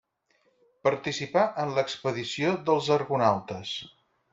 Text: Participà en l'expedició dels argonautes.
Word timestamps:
Participà 0.87 1.45
en 1.65 1.75
l'expedició 1.77 2.59
dels 2.71 2.93
argonautes. 3.01 3.81